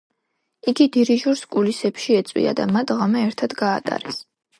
[0.69, 4.19] იგი დირიჟორს კულისებში ეწვია და მათ ღამე ერთად გაატარეს.